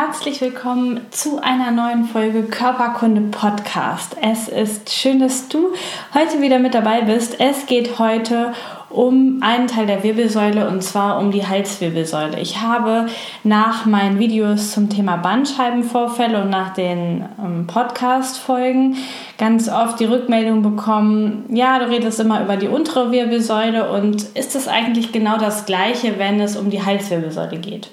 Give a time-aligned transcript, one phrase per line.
[0.00, 4.16] Herzlich willkommen zu einer neuen Folge Körperkunde Podcast.
[4.22, 5.72] Es ist schön, dass du
[6.14, 7.40] heute wieder mit dabei bist.
[7.40, 8.52] Es geht heute
[8.90, 12.38] um einen Teil der Wirbelsäule und zwar um die Halswirbelsäule.
[12.38, 13.06] Ich habe
[13.42, 18.98] nach meinen Videos zum Thema Bandscheibenvorfälle und nach den ähm, Podcast-Folgen
[19.36, 24.54] ganz oft die Rückmeldung bekommen, ja, du redest immer über die untere Wirbelsäule und ist
[24.54, 27.90] es eigentlich genau das gleiche, wenn es um die Halswirbelsäule geht?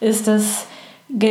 [0.00, 0.66] Ist es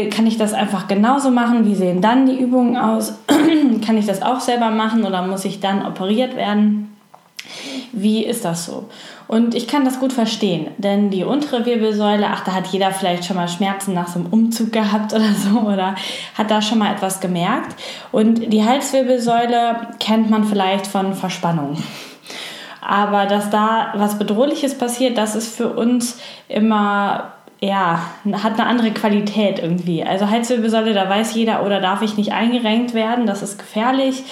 [0.09, 1.65] kann ich das einfach genauso machen?
[1.65, 3.15] Wie sehen dann die Übungen aus?
[3.85, 6.95] kann ich das auch selber machen oder muss ich dann operiert werden?
[7.91, 8.89] Wie ist das so?
[9.27, 13.25] Und ich kann das gut verstehen, denn die untere Wirbelsäule, ach, da hat jeder vielleicht
[13.25, 15.95] schon mal Schmerzen nach so einem Umzug gehabt oder so oder
[16.37, 17.75] hat da schon mal etwas gemerkt.
[18.11, 21.77] Und die Halswirbelsäule kennt man vielleicht von Verspannung.
[22.81, 28.01] Aber dass da was Bedrohliches passiert, das ist für uns immer ja,
[28.43, 30.03] hat eine andere Qualität irgendwie.
[30.03, 34.23] Also Halswirbelsäule, da weiß jeder, oder darf ich nicht eingerenkt werden, das ist gefährlich.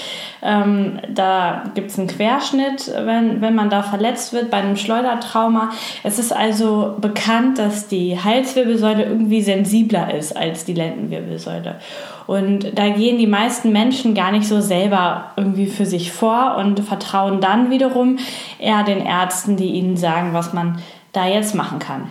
[0.42, 5.70] Ähm, da gibt es einen Querschnitt, wenn, wenn man da verletzt wird bei einem Schleudertrauma.
[6.04, 11.80] Es ist also bekannt, dass die Halswirbelsäule irgendwie sensibler ist als die Lendenwirbelsäule.
[12.28, 16.82] Und da gehen die meisten Menschen gar nicht so selber irgendwie für sich vor und
[16.82, 18.18] vertrauen dann wiederum
[18.60, 20.80] eher den Ärzten, die ihnen sagen, was man
[21.14, 22.10] da jetzt machen kann.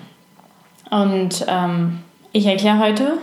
[0.92, 2.00] Und ähm,
[2.32, 3.14] ich erkläre heute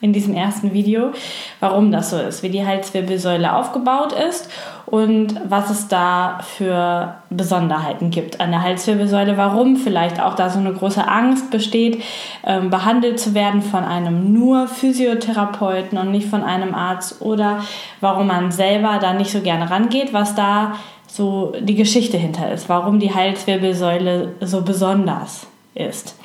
[0.00, 1.12] in diesem ersten Video,
[1.60, 4.50] warum das so ist, wie die Halswirbelsäule aufgebaut ist
[4.86, 10.58] und was es da für Besonderheiten gibt an der Halswirbelsäule, warum vielleicht auch da so
[10.58, 12.02] eine große Angst besteht,
[12.44, 17.62] ähm, behandelt zu werden von einem nur Physiotherapeuten und nicht von einem Arzt oder
[18.00, 20.74] warum man selber da nicht so gerne rangeht, was da
[21.06, 25.46] so die Geschichte hinter ist, warum die Halswirbelsäule so besonders
[25.76, 26.16] ist.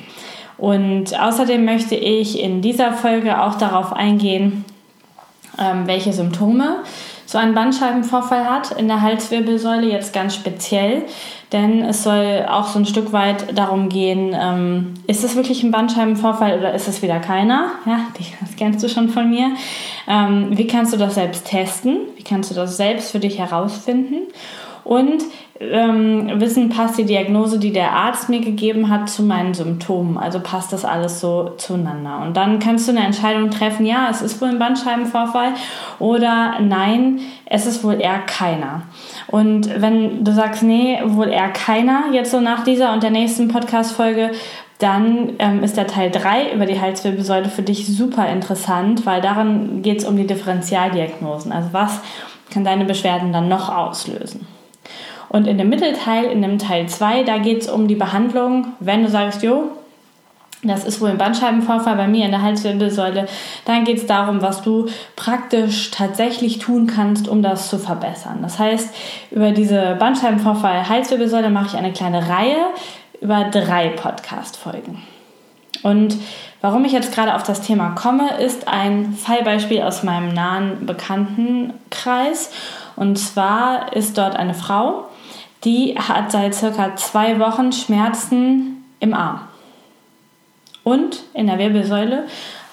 [0.58, 4.64] Und außerdem möchte ich in dieser Folge auch darauf eingehen,
[5.58, 6.78] ähm, welche Symptome
[7.28, 11.02] so ein Bandscheibenvorfall hat in der Halswirbelsäule jetzt ganz speziell,
[11.52, 15.70] denn es soll auch so ein Stück weit darum gehen, ähm, ist es wirklich ein
[15.70, 17.72] Bandscheibenvorfall oder ist es wieder keiner?
[17.84, 19.50] Ja, das kennst du schon von mir.
[20.08, 21.98] Ähm, wie kannst du das selbst testen?
[22.16, 24.28] Wie kannst du das selbst für dich herausfinden?
[24.84, 25.22] Und
[25.60, 30.16] ähm, wissen, passt die Diagnose, die der Arzt mir gegeben hat, zu meinen Symptomen.
[30.16, 32.20] Also passt das alles so zueinander.
[32.22, 35.54] Und dann kannst du eine Entscheidung treffen, ja, es ist wohl ein Bandscheibenvorfall
[35.98, 38.82] oder nein, es ist wohl eher keiner.
[39.26, 43.48] Und wenn du sagst, nee, wohl eher keiner, jetzt so nach dieser und der nächsten
[43.48, 44.30] Podcast-Folge,
[44.78, 49.82] dann ähm, ist der Teil 3 über die Halswirbelsäule für dich super interessant, weil darin
[49.82, 51.50] geht es um die Differentialdiagnosen.
[51.50, 52.00] Also was
[52.52, 54.46] kann deine Beschwerden dann noch auslösen?
[55.28, 59.02] Und in dem Mittelteil, in dem Teil 2, da geht es um die Behandlung, wenn
[59.02, 59.70] du sagst, jo,
[60.64, 63.28] das ist wohl ein Bandscheibenvorfall bei mir in der Halswirbelsäule.
[63.64, 68.38] Dann geht es darum, was du praktisch tatsächlich tun kannst, um das zu verbessern.
[68.42, 68.92] Das heißt,
[69.30, 72.56] über diese Bandscheibenvorfall Halswirbelsäule mache ich eine kleine Reihe
[73.20, 75.02] über drei Podcast-Folgen.
[75.84, 76.16] Und
[76.60, 82.50] warum ich jetzt gerade auf das Thema komme, ist ein Fallbeispiel aus meinem nahen Bekanntenkreis.
[82.96, 85.07] Und zwar ist dort eine Frau,
[85.64, 89.40] die hat seit circa zwei Wochen Schmerzen im Arm
[90.84, 92.26] und in der Wirbelsäule,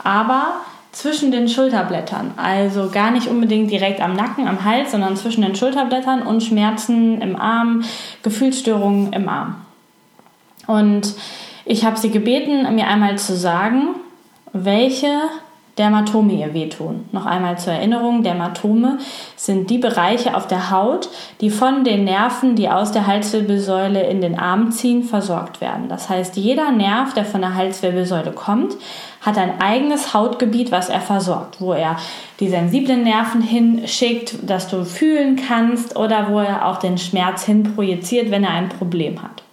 [0.04, 2.34] aber zwischen den Schulterblättern.
[2.38, 7.22] Also gar nicht unbedingt direkt am Nacken, am Hals, sondern zwischen den Schulterblättern und Schmerzen
[7.22, 7.84] im Arm,
[8.24, 9.56] Gefühlsstörungen im Arm.
[10.68, 11.14] Und
[11.66, 13.90] ich habe sie gebeten, mir einmal zu sagen,
[14.54, 15.20] welche
[15.78, 17.04] Dermatome ihr wehtun.
[17.12, 18.98] Noch einmal zur Erinnerung, Dermatome
[19.36, 21.10] sind die Bereiche auf der Haut,
[21.42, 25.90] die von den Nerven, die aus der Halswirbelsäule in den Arm ziehen, versorgt werden.
[25.90, 28.78] Das heißt, jeder Nerv, der von der Halswirbelsäule kommt,
[29.20, 31.98] hat ein eigenes Hautgebiet, was er versorgt, wo er
[32.40, 38.32] die sensiblen Nerven hinschickt, dass du fühlen kannst oder wo er auch den Schmerz hinprojiziert,
[38.32, 39.45] wenn er ein Problem hat.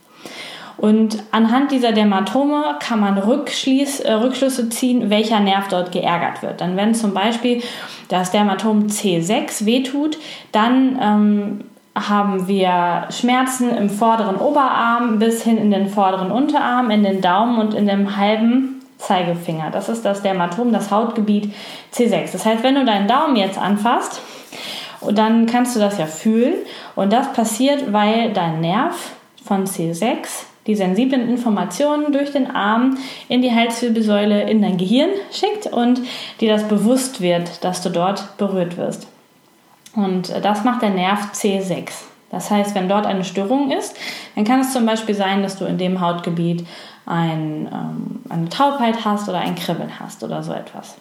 [0.83, 6.61] Und anhand dieser Dermatome kann man Rückschließ, äh, Rückschlüsse ziehen, welcher Nerv dort geärgert wird.
[6.61, 7.63] Dann wenn zum Beispiel
[8.09, 10.19] das Dermatom C6 wehtut,
[10.51, 11.61] dann ähm,
[11.95, 17.61] haben wir Schmerzen im vorderen Oberarm bis hin in den vorderen Unterarm, in den Daumen
[17.61, 19.71] und in dem halben Zeigefinger.
[19.71, 21.55] Das ist das Dermatom, das Hautgebiet
[21.95, 22.33] C6.
[22.33, 24.21] Das heißt, wenn du deinen Daumen jetzt anfasst
[25.11, 26.55] dann kannst du das ja fühlen.
[26.95, 29.13] Und das passiert, weil dein Nerv
[29.45, 32.99] von C6 die sensiblen Informationen durch den Arm
[33.29, 36.01] in die Halswirbelsäule in dein Gehirn schickt und
[36.41, 39.09] dir das bewusst wird, dass du dort berührt wirst.
[39.95, 41.91] Und das macht der Nerv C6.
[42.31, 43.95] Das heißt, wenn dort eine Störung ist,
[44.35, 46.67] dann kann es zum Beispiel sein, dass du in dem Hautgebiet
[47.05, 50.97] ein, ähm, eine Taubheit hast oder ein Kribbeln hast oder so etwas.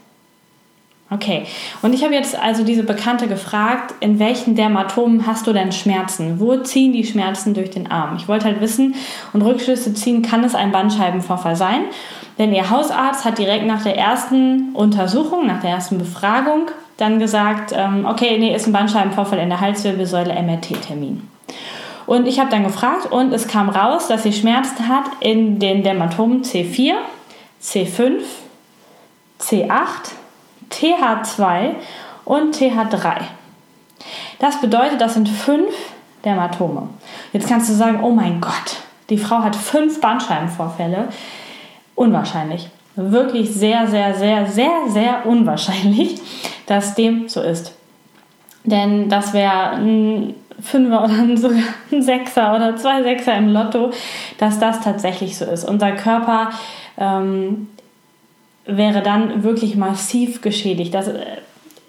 [1.14, 1.46] Okay,
[1.82, 6.40] und ich habe jetzt also diese Bekannte gefragt, in welchen Dermatomen hast du denn Schmerzen?
[6.40, 8.16] Wo ziehen die Schmerzen durch den Arm?
[8.16, 8.96] Ich wollte halt wissen
[9.34, 11.82] und Rückschlüsse ziehen, kann es ein Bandscheibenvorfall sein?
[12.38, 17.74] Denn ihr Hausarzt hat direkt nach der ersten Untersuchung, nach der ersten Befragung dann gesagt,
[17.76, 21.28] ähm, okay, nee, ist ein Bandscheibenvorfall in der Halswirbelsäule, MRT-Termin.
[22.06, 25.84] Und ich habe dann gefragt und es kam raus, dass sie Schmerzen hat in den
[25.84, 26.94] Dermatomen C4,
[27.62, 28.22] C5,
[29.42, 30.21] C8,
[30.74, 31.76] TH2
[32.26, 33.22] und TH3.
[34.40, 35.74] Das bedeutet, das sind fünf
[36.26, 36.90] Dermatome.
[37.34, 38.78] Jetzt kannst du sagen, oh mein Gott,
[39.10, 41.10] die Frau hat fünf Bandscheibenvorfälle.
[41.96, 42.70] Unwahrscheinlich.
[42.96, 46.20] Wirklich sehr, sehr, sehr, sehr, sehr unwahrscheinlich,
[46.66, 47.74] dass dem so ist.
[48.64, 53.92] Denn das wäre ein Fünfer oder sogar ein Sechser oder zwei Sechser im Lotto,
[54.38, 55.64] dass das tatsächlich so ist.
[55.68, 56.52] Unser Körper
[56.98, 57.68] ähm,
[58.78, 60.94] wäre dann wirklich massiv geschädigt.
[60.94, 61.24] Das äh,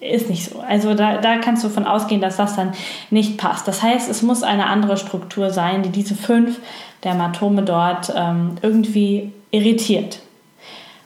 [0.01, 0.61] ist nicht so.
[0.61, 2.73] Also da, da kannst du davon ausgehen, dass das dann
[3.11, 3.69] nicht passt.
[3.69, 6.61] Das heißt, es muss eine andere Struktur sein, die diese fünf
[7.05, 10.21] Dermatome dort ähm, irgendwie irritiert.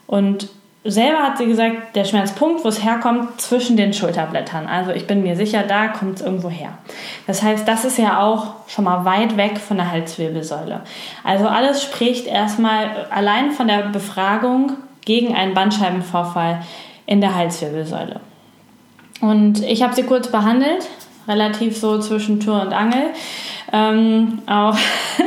[0.06, 0.49] Und
[0.84, 4.67] selber hat sie gesagt, der Schmerzpunkt, wo es herkommt, zwischen den Schulterblättern.
[4.67, 6.78] Also ich bin mir sicher, da kommt es irgendwo her.
[7.26, 10.82] Das heißt, das ist ja auch schon mal weit weg von der Halswirbelsäule.
[11.25, 14.73] Also alles spricht erstmal allein von der Befragung
[15.06, 16.62] gegen einen Bandscheibenvorfall
[17.06, 18.20] in der Halswirbelsäule.
[19.22, 20.86] Und ich habe sie kurz behandelt,
[21.26, 23.10] relativ so zwischen Tür und Angel.
[23.72, 24.76] Ähm, auch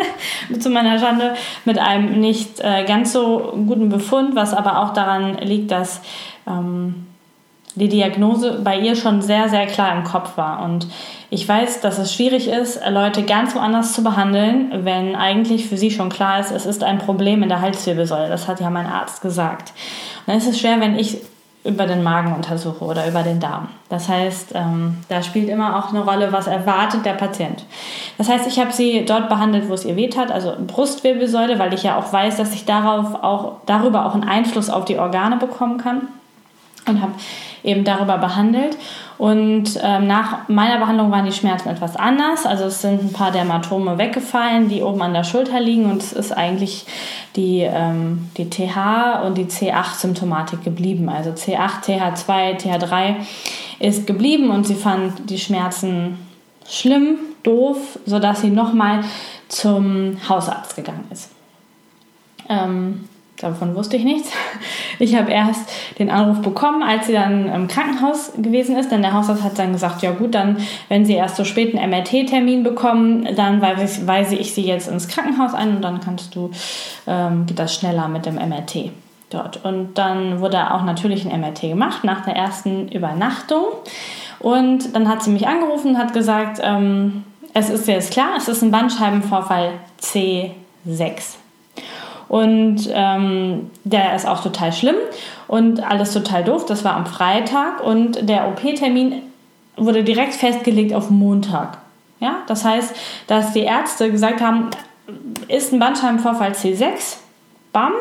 [0.59, 1.33] zu meiner Schande
[1.65, 6.01] mit einem nicht äh, ganz so guten Befund, was aber auch daran liegt, dass
[6.47, 7.07] ähm,
[7.75, 10.63] die Diagnose bei ihr schon sehr, sehr klar im Kopf war.
[10.63, 10.87] Und
[11.31, 15.91] ich weiß, dass es schwierig ist, Leute ganz woanders zu behandeln, wenn eigentlich für sie
[15.91, 18.29] schon klar ist, es ist ein Problem in der Halswirbelsäule.
[18.29, 19.73] Das hat ja mein Arzt gesagt.
[20.19, 21.19] Und dann ist es schwer, wenn ich
[21.63, 23.67] über den Magen untersuche oder über den Darm.
[23.89, 27.65] Das heißt, ähm, da spielt immer auch eine Rolle, was erwartet der Patient.
[28.17, 31.73] Das heißt, ich habe sie dort behandelt, wo es ihr weht hat, also Brustwirbelsäule, weil
[31.73, 35.35] ich ja auch weiß, dass ich darauf auch, darüber auch einen Einfluss auf die Organe
[35.35, 36.07] bekommen kann
[36.87, 37.11] und habe
[37.63, 38.77] eben darüber behandelt.
[39.17, 42.45] Und ähm, nach meiner Behandlung waren die Schmerzen etwas anders.
[42.45, 46.13] Also es sind ein paar Dermatome weggefallen, die oben an der Schulter liegen und es
[46.13, 46.85] ist eigentlich
[47.35, 51.09] die, ähm, die TH und die C8-Symptomatik geblieben.
[51.09, 53.15] Also C8, TH2, TH3
[53.79, 56.17] ist geblieben und sie fand die Schmerzen
[56.67, 59.03] schlimm, doof, sodass sie nochmal
[59.49, 61.31] zum Hausarzt gegangen ist.
[62.47, 63.09] Ähm,
[63.41, 64.31] Davon wusste ich nichts.
[65.01, 69.13] Ich habe erst den Anruf bekommen, als sie dann im Krankenhaus gewesen ist, denn der
[69.13, 70.57] Hausarzt hat dann gesagt, ja gut, dann,
[70.89, 75.53] wenn sie erst so spät einen MRT-Termin bekommen, dann weise ich sie jetzt ins Krankenhaus
[75.53, 76.51] ein und dann kannst du,
[77.07, 78.91] ähm, geht das schneller mit dem MRT
[79.29, 79.63] dort.
[79.63, 83.63] Und dann wurde auch natürlich ein MRT gemacht nach der ersten Übernachtung.
[84.39, 88.49] Und dann hat sie mich angerufen und hat gesagt, ähm, es ist jetzt klar, es
[88.49, 91.37] ist ein Bandscheibenvorfall C6.
[92.29, 94.95] Und ähm, der ist auch total schlimm
[95.47, 96.65] und alles total doof.
[96.65, 99.23] Das war am Freitag und der OP-Termin
[99.75, 101.79] wurde direkt festgelegt auf Montag.
[102.19, 102.95] Ja, das heißt,
[103.27, 104.69] dass die Ärzte gesagt haben,
[105.47, 107.17] ist ein Bandscheibenvorfall C6,
[107.71, 107.93] bam,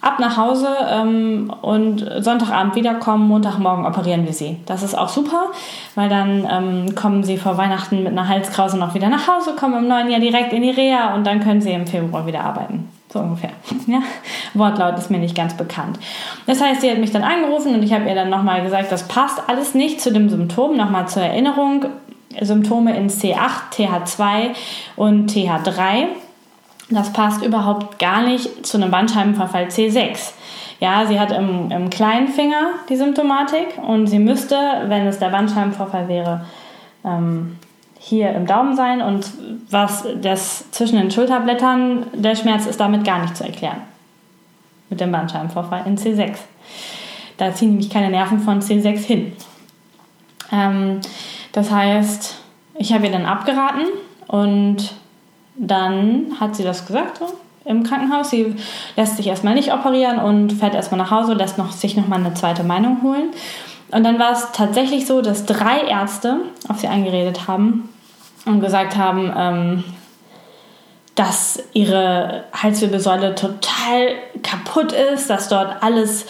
[0.00, 4.58] ab nach Hause ähm, und Sonntagabend wiederkommen, Montagmorgen operieren wir sie.
[4.66, 5.46] Das ist auch super,
[5.94, 9.78] weil dann ähm, kommen sie vor Weihnachten mit einer Halskrause noch wieder nach Hause, kommen
[9.78, 12.88] im neuen Jahr direkt in die Reha und dann können sie im Februar wieder arbeiten.
[13.10, 13.50] So ungefähr.
[13.86, 14.02] Ja?
[14.54, 15.98] Wortlaut ist mir nicht ganz bekannt.
[16.46, 19.08] Das heißt, sie hat mich dann angerufen und ich habe ihr dann nochmal gesagt, das
[19.08, 20.76] passt alles nicht zu dem Symptom.
[20.76, 21.86] Nochmal zur Erinnerung,
[22.40, 24.50] Symptome in C8, TH2
[24.96, 26.06] und TH3.
[26.90, 30.32] Das passt überhaupt gar nicht zu einem Bandscheibenverfall C6.
[30.80, 35.28] Ja, sie hat im, im kleinen Finger die Symptomatik und sie müsste, wenn es der
[35.28, 36.44] Bandscheibenvorfall wäre,
[37.04, 37.58] ähm,
[37.98, 39.30] hier im Daumen sein und
[39.70, 43.82] was das zwischen den Schulterblättern, der Schmerz ist damit gar nicht zu erklären.
[44.90, 46.36] Mit dem Bandscheibenvorfall in C6.
[47.36, 49.32] Da ziehen nämlich keine Nerven von C6 hin.
[50.50, 51.00] Ähm,
[51.52, 52.36] das heißt,
[52.74, 53.84] ich habe ihr dann abgeraten
[54.26, 54.94] und
[55.56, 57.26] dann hat sie das gesagt so,
[57.64, 58.30] im Krankenhaus.
[58.30, 58.54] Sie
[58.96, 62.34] lässt sich erstmal nicht operieren und fährt erstmal nach Hause, lässt noch, sich nochmal eine
[62.34, 63.30] zweite Meinung holen.
[63.90, 67.88] Und dann war es tatsächlich so, dass drei Ärzte auf sie eingeredet haben
[68.44, 69.84] und gesagt haben, ähm,
[71.14, 74.10] dass ihre Halswirbelsäule total
[74.42, 76.26] kaputt ist, dass dort alles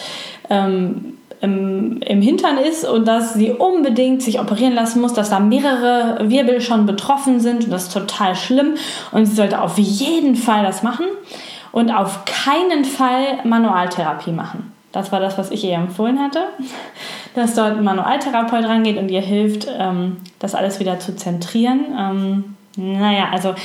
[0.49, 5.39] ähm, im, im Hintern ist und dass sie unbedingt sich operieren lassen muss, dass da
[5.39, 8.75] mehrere Wirbel schon betroffen sind und das ist total schlimm
[9.11, 11.05] und sie sollte auf jeden Fall das machen
[11.71, 14.73] und auf keinen Fall Manualtherapie machen.
[14.91, 16.47] Das war das, was ich ihr empfohlen hatte,
[17.35, 21.85] dass dort ein Manualtherapeut rangeht und ihr hilft, ähm, das alles wieder zu zentrieren.
[21.97, 23.55] Ähm, naja, also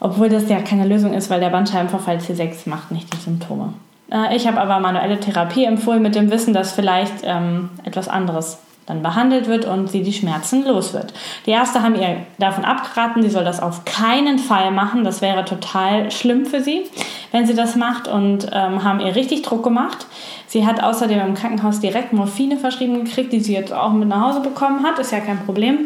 [0.00, 3.72] obwohl das ja keine Lösung ist, weil der Bandscheibenvorfall C6 macht nicht die Symptome.
[4.10, 8.58] Äh, ich habe aber manuelle Therapie empfohlen mit dem Wissen, dass vielleicht ähm, etwas anderes
[8.86, 11.12] dann behandelt wird und sie die Schmerzen los wird.
[11.44, 15.02] Die Ärzte haben ihr davon abgeraten, sie soll das auf keinen Fall machen.
[15.02, 16.84] Das wäre total schlimm für sie,
[17.32, 20.06] wenn sie das macht und ähm, haben ihr richtig Druck gemacht.
[20.46, 24.20] Sie hat außerdem im Krankenhaus direkt Morphine verschrieben gekriegt, die sie jetzt auch mit nach
[24.20, 24.98] Hause bekommen hat.
[25.00, 25.78] Ist ja kein Problem,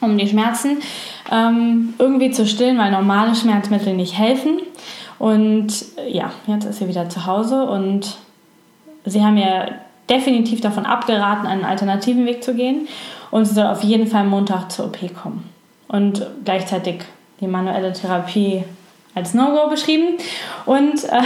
[0.00, 0.78] um die Schmerzen
[1.32, 4.60] ähm, irgendwie zu stillen, weil normale Schmerzmittel nicht helfen.
[5.18, 8.16] Und ja, jetzt ist sie wieder zu Hause und
[9.04, 9.74] sie haben ihr
[10.10, 12.88] definitiv davon abgeraten, einen alternativen Weg zu gehen.
[13.30, 15.48] Und sie soll auf jeden Fall Montag zur OP kommen.
[15.88, 17.02] Und gleichzeitig
[17.40, 18.64] die manuelle Therapie
[19.14, 20.18] als No-Go beschrieben
[20.66, 21.22] und äh,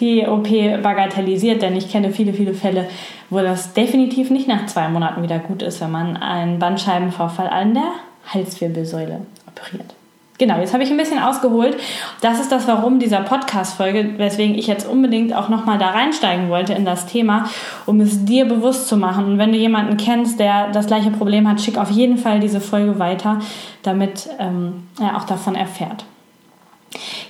[0.00, 0.48] die OP
[0.82, 2.88] bagatellisiert, denn ich kenne viele, viele Fälle,
[3.30, 7.74] wo das definitiv nicht nach zwei Monaten wieder gut ist, wenn man einen Bandscheibenvorfall an
[7.74, 7.92] der
[8.26, 9.94] Halswirbelsäule operiert.
[10.42, 11.76] Genau, jetzt habe ich ein bisschen ausgeholt.
[12.20, 16.72] Das ist das Warum dieser Podcast-Folge, weswegen ich jetzt unbedingt auch nochmal da reinsteigen wollte
[16.72, 17.44] in das Thema,
[17.86, 19.24] um es dir bewusst zu machen.
[19.24, 22.60] Und wenn du jemanden kennst, der das gleiche Problem hat, schick auf jeden Fall diese
[22.60, 23.38] Folge weiter,
[23.84, 26.04] damit ähm, er auch davon erfährt.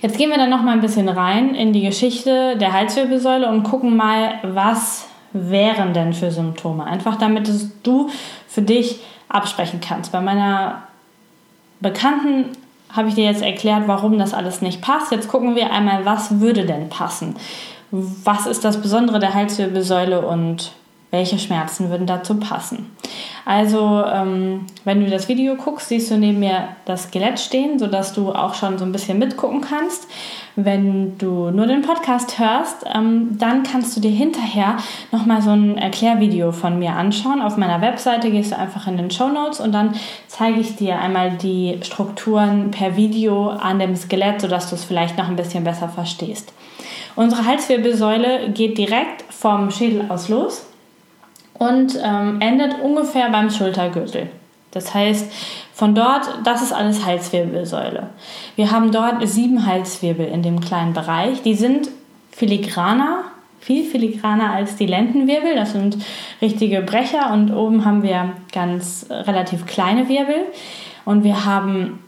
[0.00, 3.95] Jetzt gehen wir dann nochmal ein bisschen rein in die Geschichte der Halswirbelsäule und gucken
[3.95, 6.85] mal, was wären denn für Symptome.
[6.85, 7.47] Einfach damit
[7.83, 8.09] du
[8.49, 10.12] für dich absprechen kannst.
[10.12, 10.85] Bei meiner
[11.81, 12.57] Bekannten
[12.92, 15.11] habe ich dir jetzt erklärt, warum das alles nicht passt.
[15.11, 17.37] Jetzt gucken wir einmal, was würde denn passen?
[17.90, 20.72] Was ist das Besondere der Halswirbelsäule und
[21.12, 22.90] welche Schmerzen würden dazu passen?
[23.45, 28.14] Also, ähm, wenn du das Video guckst, siehst du neben mir das Skelett stehen, sodass
[28.14, 30.09] du auch schon so ein bisschen mitgucken kannst.
[30.57, 34.78] Wenn du nur den Podcast hörst, ähm, dann kannst du dir hinterher
[35.11, 37.42] nochmal so ein Erklärvideo von mir anschauen.
[37.42, 39.95] Auf meiner Webseite gehst du einfach in den Show Notes und dann
[40.28, 45.19] zeige ich dir einmal die Strukturen per Video an dem Skelett, sodass du es vielleicht
[45.19, 46.54] noch ein bisschen besser verstehst.
[47.16, 50.72] Unsere Halswirbelsäule geht direkt vom Schädel aus los
[51.59, 54.28] und ähm, endet ungefähr beim Schultergürtel.
[54.73, 55.30] Das heißt,
[55.75, 58.09] von dort, das ist alles Halswirbelsäule.
[58.56, 61.42] Wir haben dort sieben Halswirbel in dem kleinen Bereich.
[61.42, 61.88] Die sind
[62.30, 63.25] filigraner,
[63.61, 65.54] viel filigraner als die Lendenwirbel.
[65.54, 65.99] Das sind
[66.40, 70.47] richtige Brecher und oben haben wir ganz relativ kleine Wirbel.
[71.04, 71.99] Und wir haben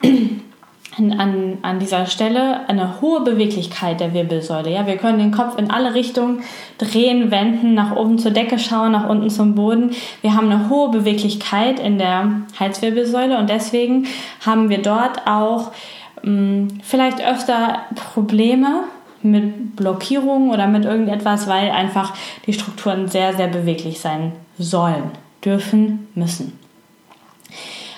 [0.98, 4.70] an, an dieser Stelle eine hohe Beweglichkeit der Wirbelsäule.
[4.70, 6.42] Ja, wir können den Kopf in alle Richtungen
[6.78, 9.90] drehen, wenden, nach oben zur Decke schauen, nach unten zum Boden.
[10.22, 14.06] Wir haben eine hohe Beweglichkeit in der Halswirbelsäule und deswegen
[14.44, 15.72] haben wir dort auch
[16.22, 18.84] mh, hm, vielleicht öfter Probleme
[19.22, 22.14] mit Blockierungen oder mit irgendetwas, weil einfach
[22.46, 25.10] die Strukturen sehr, sehr beweglich sein sollen,
[25.44, 26.63] dürfen, müssen.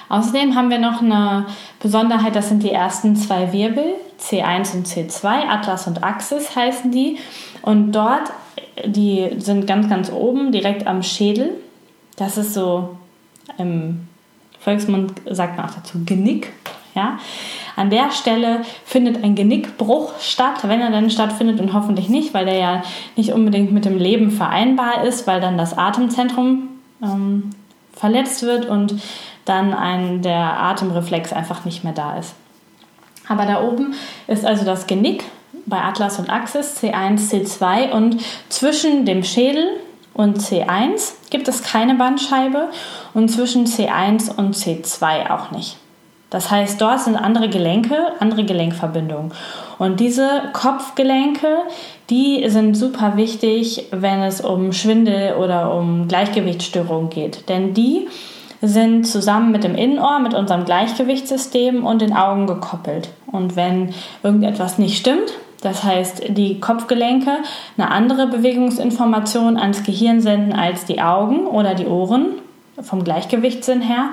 [0.09, 1.47] Außerdem haben wir noch eine
[1.81, 7.19] Besonderheit, das sind die ersten zwei Wirbel, C1 und C2, Atlas und Axis heißen die.
[7.63, 8.31] Und dort,
[8.85, 11.51] die sind ganz, ganz oben, direkt am Schädel.
[12.17, 12.97] Das ist so,
[13.59, 14.07] im
[14.61, 16.53] Volksmund sagt man auch dazu Genick.
[16.95, 17.19] Ja?
[17.77, 22.47] An der Stelle findet ein Genickbruch statt, wenn er dann stattfindet und hoffentlich nicht, weil
[22.47, 22.83] der ja
[23.17, 26.69] nicht unbedingt mit dem Leben vereinbar ist, weil dann das Atemzentrum
[27.03, 27.51] ähm,
[27.93, 28.95] verletzt wird und
[29.47, 32.35] dann ein, der Atemreflex einfach nicht mehr da ist.
[33.29, 33.95] Aber da oben
[34.27, 35.25] ist also das Genick
[35.65, 39.69] bei Atlas und Axis C1, C2 und zwischen dem Schädel
[40.15, 42.69] und C1 gibt es keine Bandscheibe
[43.15, 45.77] und zwischen C1 und C2 auch nicht.
[46.31, 49.33] Das heißt, dort sind andere Gelenke, andere Gelenkverbindungen.
[49.79, 51.59] Und diese Kopfgelenke,
[52.11, 57.49] die sind super wichtig, wenn es um Schwindel oder um Gleichgewichtsstörungen geht.
[57.49, 58.09] Denn die
[58.63, 63.11] sind zusammen mit dem Innenohr, mit unserem Gleichgewichtssystem und den Augen gekoppelt.
[63.27, 65.33] Und wenn irgendetwas nicht stimmt,
[65.63, 67.39] das heißt, die Kopfgelenke
[67.77, 72.27] eine andere Bewegungsinformation ans Gehirn senden als die Augen oder die Ohren,
[72.83, 74.11] vom Gleichgewichtssinn her,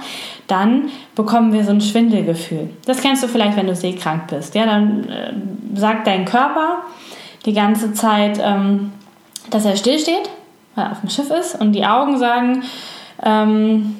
[0.47, 2.69] dann bekommen wir so ein Schwindelgefühl.
[2.85, 4.55] Das kennst du vielleicht, wenn du seekrank bist.
[4.55, 5.33] Ja, dann äh,
[5.75, 6.77] sagt dein Körper
[7.45, 8.93] die ganze Zeit, ähm,
[9.49, 10.29] dass er stillsteht,
[10.75, 12.63] weil er auf dem Schiff ist, und die Augen sagen,
[13.23, 13.97] ähm,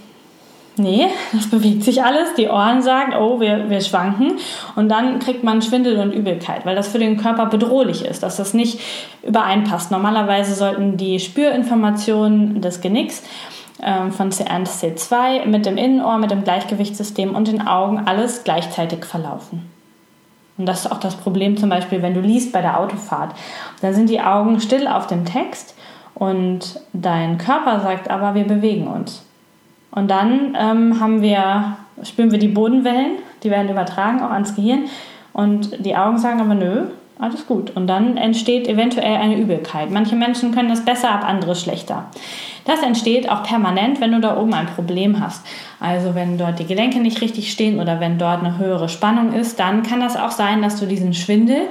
[0.77, 2.33] nee, das bewegt sich alles.
[2.35, 4.33] Die Ohren sagen, oh, wir, wir schwanken.
[4.75, 8.37] Und dann kriegt man Schwindel und Übelkeit, weil das für den Körper bedrohlich ist, dass
[8.37, 8.79] das nicht
[9.23, 9.91] übereinpasst.
[9.91, 13.23] Normalerweise sollten die Spürinformationen des Genicks
[13.81, 19.05] ähm, von C1, C2 mit dem Innenohr, mit dem Gleichgewichtssystem und den Augen alles gleichzeitig
[19.05, 19.69] verlaufen.
[20.57, 23.35] Und das ist auch das Problem zum Beispiel, wenn du liest bei der Autofahrt.
[23.81, 25.75] Da sind die Augen still auf dem Text
[26.13, 29.25] und dein Körper sagt aber, wir bewegen uns.
[29.95, 34.85] Und dann ähm, haben wir, spüren wir die Bodenwellen, die werden übertragen auch ans Gehirn.
[35.33, 36.85] Und die Augen sagen aber, nö,
[37.19, 37.75] alles gut.
[37.75, 39.91] Und dann entsteht eventuell eine Übelkeit.
[39.91, 42.05] Manche Menschen können das besser ab, andere schlechter.
[42.65, 45.45] Das entsteht auch permanent, wenn du da oben ein Problem hast.
[45.79, 49.59] Also wenn dort die Gelenke nicht richtig stehen oder wenn dort eine höhere Spannung ist,
[49.59, 51.69] dann kann das auch sein, dass du diesen Schwindel,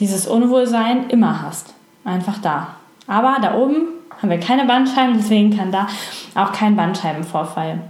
[0.00, 1.74] dieses Unwohlsein immer hast.
[2.04, 2.68] Einfach da.
[3.06, 3.88] Aber da oben
[4.20, 5.86] haben wir keine Bandscheiben, deswegen kann da
[6.34, 7.80] auch kein Bandscheibenvorfall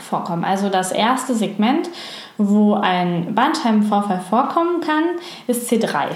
[0.00, 0.44] vorkommen.
[0.44, 1.88] Also das erste Segment,
[2.36, 5.04] wo ein Bandscheibenvorfall vorkommen kann,
[5.46, 6.06] ist C3.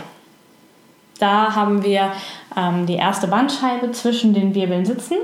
[1.18, 2.12] Da haben wir
[2.56, 5.16] ähm, die erste Bandscheibe zwischen den Wirbeln sitzen.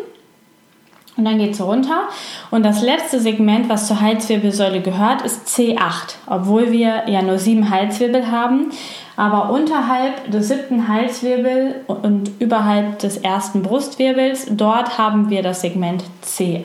[1.18, 2.02] Und dann geht es runter.
[2.52, 6.14] Und das letzte Segment, was zur Halswirbelsäule gehört, ist C8.
[6.28, 8.70] Obwohl wir ja nur sieben Halswirbel haben.
[9.16, 16.04] Aber unterhalb des siebten Halswirbel und überhalb des ersten Brustwirbels, dort haben wir das Segment
[16.24, 16.64] C8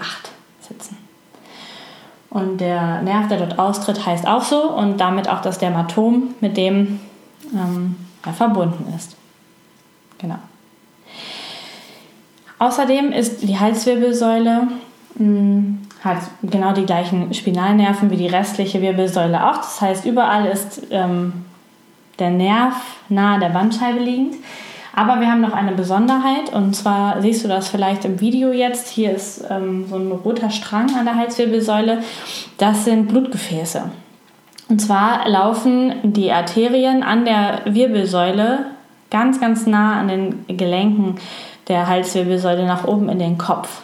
[0.62, 0.98] sitzen.
[2.29, 6.57] Und der Nerv, der dort austritt, heißt auch so und damit auch das Dermatom, mit
[6.57, 7.00] dem
[7.55, 9.15] ähm, er verbunden ist.
[10.19, 10.38] Genau.
[12.63, 14.67] Außerdem ist die Halswirbelsäule
[15.15, 19.58] mh, hm, hat genau die gleichen Spinalnerven wie die restliche Wirbelsäule auch.
[19.58, 21.46] Das heißt, überall ist ähm,
[22.20, 22.74] der Nerv
[23.10, 24.36] nahe der Bandscheibe liegend.
[24.96, 28.88] Aber wir haben noch eine Besonderheit und zwar siehst du das vielleicht im Video jetzt.
[28.88, 32.02] Hier ist ähm, so ein roter Strang an der Halswirbelsäule.
[32.58, 33.91] Das sind Blutgefäße.
[34.69, 38.67] Und zwar laufen die Arterien an der Wirbelsäule
[39.10, 41.15] ganz, ganz nah an den Gelenken
[41.67, 43.82] der Halswirbelsäule nach oben in den Kopf.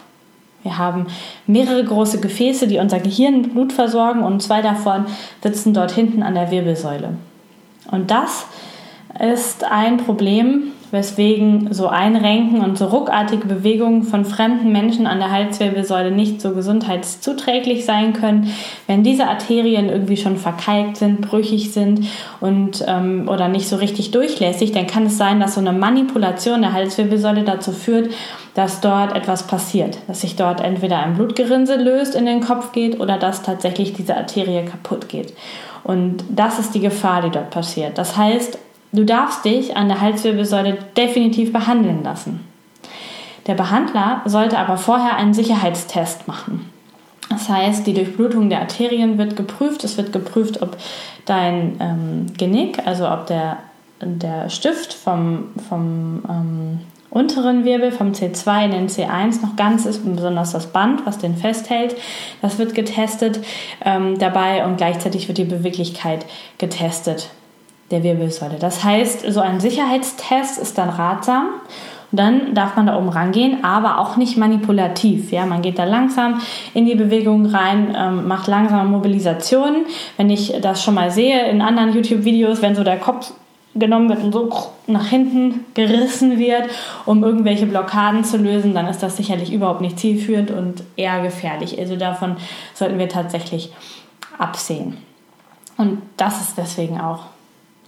[0.64, 1.08] Wir haben
[1.48, 5.06] mehrere große Gefäße, die unser Gehirn mit Blut versorgen und zwei davon
[5.42, 7.14] sitzen dort hinten an der Wirbelsäule.
[7.92, 8.46] Und das
[9.20, 15.32] ist ein Problem, weswegen so Einrenken und so ruckartige Bewegungen von fremden Menschen an der
[15.32, 18.52] Halswirbelsäule nicht so gesundheitszuträglich sein können.
[18.88, 22.08] Wenn diese Arterien irgendwie schon verkalkt sind, brüchig sind
[22.40, 26.62] und ähm, oder nicht so richtig durchlässig, dann kann es sein, dass so eine Manipulation
[26.62, 28.12] der Halswirbelsäule dazu führt,
[28.56, 33.00] dass dort etwas passiert, dass sich dort entweder ein Blutgerinnsel löst, in den Kopf geht
[33.00, 35.34] oder dass tatsächlich diese Arterie kaputt geht.
[35.84, 37.98] Und das ist die Gefahr, die dort passiert.
[37.98, 38.58] Das heißt,
[38.92, 42.40] Du darfst dich an der Halswirbelsäule definitiv behandeln lassen.
[43.46, 46.70] Der Behandler sollte aber vorher einen Sicherheitstest machen.
[47.30, 49.84] Das heißt, die Durchblutung der Arterien wird geprüft.
[49.84, 50.78] Es wird geprüft, ob
[51.26, 53.58] dein ähm, Genick, also ob der,
[54.02, 56.80] der Stift vom, vom ähm,
[57.12, 61.36] unteren Wirbel, vom C2 in den C1 noch ganz ist, besonders das Band, was den
[61.36, 61.96] festhält.
[62.42, 63.40] Das wird getestet
[63.86, 66.26] ähm, dabei und gleichzeitig wird die Beweglichkeit
[66.58, 67.30] getestet
[67.92, 68.58] der Wirbelsäule.
[68.60, 71.48] Das heißt, so ein Sicherheitstest ist dann ratsam.
[72.12, 75.32] Und dann darf man da oben rangehen, aber auch nicht manipulativ.
[75.32, 76.42] Ja, man geht da langsam
[76.74, 79.86] in die Bewegung rein, ähm, macht langsame Mobilisationen.
[80.18, 83.32] Wenn ich das schon mal sehe in anderen YouTube-Videos, wenn so der Kopf
[83.76, 84.50] genommen wird und so
[84.88, 86.70] nach hinten gerissen wird,
[87.06, 91.78] um irgendwelche Blockaden zu lösen, dann ist das sicherlich überhaupt nicht zielführend und eher gefährlich.
[91.78, 92.38] Also davon
[92.74, 93.72] sollten wir tatsächlich
[94.40, 94.98] absehen.
[95.78, 97.26] Und das ist deswegen auch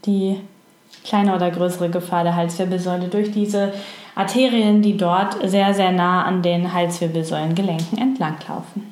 [0.05, 0.37] die
[1.03, 3.73] kleine oder größere Gefahr der Halswirbelsäule durch diese
[4.15, 8.91] Arterien, die dort sehr, sehr nah an den Halswirbelsäulengelenken entlanglaufen.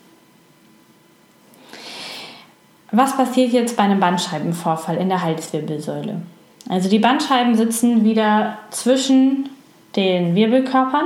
[2.91, 6.21] Was passiert jetzt bei einem Bandscheibenvorfall in der Halswirbelsäule?
[6.67, 9.49] Also die Bandscheiben sitzen wieder zwischen
[9.95, 11.05] den Wirbelkörpern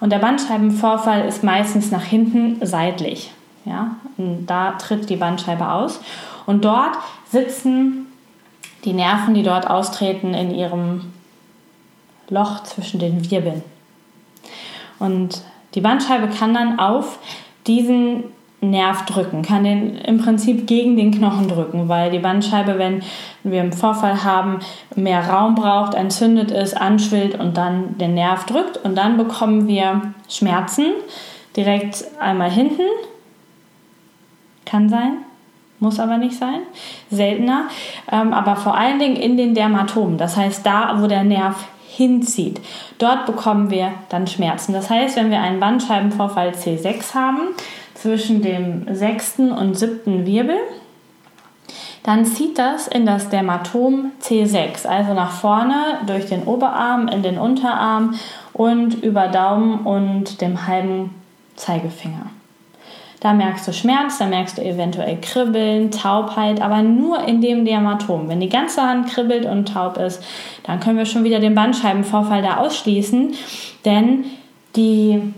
[0.00, 3.30] und der Bandscheibenvorfall ist meistens nach hinten seitlich.
[3.64, 3.96] Ja?
[4.16, 6.00] Und da tritt die Bandscheibe aus
[6.46, 6.96] und dort
[7.30, 8.07] sitzen
[8.84, 11.12] die Nerven, die dort austreten, in ihrem
[12.28, 13.62] Loch zwischen den Wirbeln.
[14.98, 15.42] Und
[15.74, 17.18] die Bandscheibe kann dann auf
[17.66, 18.24] diesen
[18.60, 23.02] Nerv drücken, kann den im Prinzip gegen den Knochen drücken, weil die Bandscheibe, wenn
[23.44, 24.58] wir einen Vorfall haben,
[24.96, 28.76] mehr Raum braucht, entzündet ist, anschwillt und dann den Nerv drückt.
[28.78, 30.86] Und dann bekommen wir Schmerzen
[31.56, 32.82] direkt einmal hinten,
[34.64, 35.18] kann sein,
[35.80, 36.60] muss aber nicht sein,
[37.10, 37.68] seltener,
[38.10, 42.60] ähm, aber vor allen Dingen in den Dermatomen, das heißt da, wo der Nerv hinzieht.
[42.98, 44.72] Dort bekommen wir dann Schmerzen.
[44.72, 47.40] Das heißt, wenn wir einen Bandscheibenvorfall C6 haben,
[48.00, 50.58] zwischen dem sechsten und siebten Wirbel,
[52.04, 57.38] dann zieht das in das Dermatom C6, also nach vorne durch den Oberarm, in den
[57.38, 58.14] Unterarm
[58.52, 61.10] und über Daumen und dem halben
[61.56, 62.26] Zeigefinger.
[63.20, 68.28] Da merkst du Schmerz, da merkst du eventuell Kribbeln, Taubheit, aber nur in dem Dermatom.
[68.28, 70.22] Wenn die ganze Hand kribbelt und taub ist,
[70.62, 73.34] dann können wir schon wieder den Bandscheibenvorfall da ausschließen,
[73.84, 74.24] denn
[74.76, 75.34] die,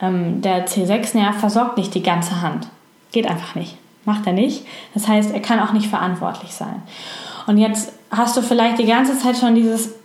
[0.00, 2.68] ähm, der C6-Nerv versorgt nicht die ganze Hand.
[3.10, 3.76] Geht einfach nicht.
[4.04, 4.64] Macht er nicht.
[4.94, 6.82] Das heißt, er kann auch nicht verantwortlich sein.
[7.48, 9.97] Und jetzt hast du vielleicht die ganze Zeit schon dieses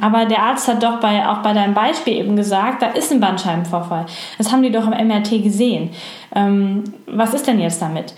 [0.00, 3.20] aber der Arzt hat doch bei, auch bei deinem Beispiel eben gesagt, da ist ein
[3.20, 4.06] Bandscheibenvorfall.
[4.36, 5.90] Das haben die doch im MRT gesehen.
[6.34, 8.14] Ähm, was ist denn jetzt damit?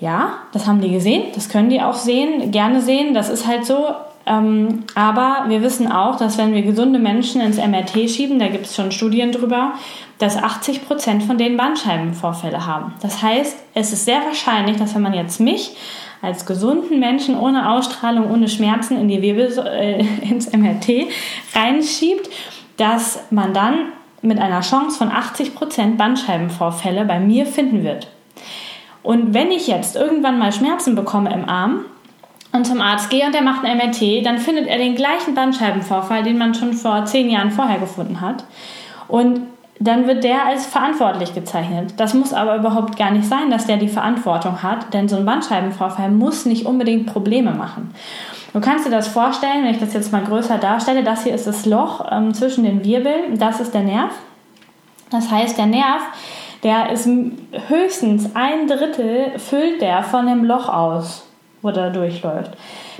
[0.00, 3.64] Ja, das haben die gesehen, das können die auch sehen, gerne sehen, das ist halt
[3.64, 3.86] so.
[4.26, 8.66] Ähm, aber wir wissen auch, dass wenn wir gesunde Menschen ins MRT schieben, da gibt
[8.66, 9.72] es schon Studien drüber,
[10.18, 12.94] dass 80 Prozent von denen Bandscheibenvorfälle haben.
[13.02, 15.76] Das heißt, es ist sehr wahrscheinlich, dass wenn man jetzt mich
[16.22, 21.08] als gesunden Menschen ohne Ausstrahlung, ohne Schmerzen in die Wirbel, äh, ins MRT
[21.54, 22.30] reinschiebt,
[22.76, 23.88] dass man dann
[24.22, 28.06] mit einer Chance von 80% Bandscheibenvorfälle bei mir finden wird.
[29.02, 31.86] Und wenn ich jetzt irgendwann mal Schmerzen bekomme im Arm
[32.52, 36.22] und zum Arzt gehe und der macht ein MRT, dann findet er den gleichen Bandscheibenvorfall,
[36.22, 38.44] den man schon vor zehn Jahren vorher gefunden hat.
[39.08, 39.40] Und
[39.78, 41.94] dann wird der als verantwortlich gezeichnet.
[41.96, 45.24] Das muss aber überhaupt gar nicht sein, dass der die Verantwortung hat, denn so ein
[45.24, 47.94] Bandscheibenvorfall muss nicht unbedingt Probleme machen.
[48.52, 51.46] Du kannst dir das vorstellen, wenn ich das jetzt mal größer darstelle, das hier ist
[51.46, 54.12] das Loch ähm, zwischen den Wirbeln, das ist der Nerv.
[55.10, 56.02] Das heißt, der Nerv,
[56.62, 57.08] der ist
[57.68, 61.26] höchstens ein Drittel füllt der von dem Loch aus,
[61.62, 62.52] wo der durchläuft.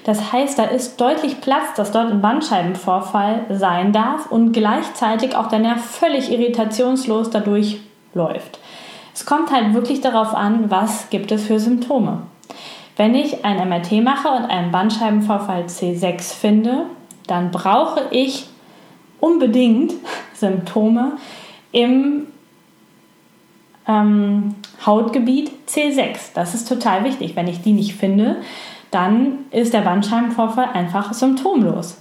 [0.04, 5.48] Das heißt, da ist deutlich Platz, dass dort ein Bandscheibenvorfall sein darf und gleichzeitig auch
[5.48, 7.80] der Nerv völlig irritationslos dadurch
[8.14, 8.58] läuft.
[9.14, 12.22] Es kommt halt wirklich darauf an, was gibt es für Symptome.
[12.96, 16.86] Wenn ich ein MRT mache und einen Bandscheibenvorfall C6 finde,
[17.26, 18.46] dann brauche ich
[19.20, 19.94] unbedingt
[20.34, 21.12] Symptome
[21.70, 22.26] im
[23.86, 26.32] ähm, Hautgebiet C6.
[26.34, 27.36] Das ist total wichtig.
[27.36, 28.36] Wenn ich die nicht finde,
[28.92, 32.00] dann ist der Bandscheibenvorfall einfach symptomlos.